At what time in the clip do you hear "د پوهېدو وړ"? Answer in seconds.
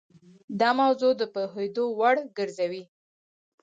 1.17-2.15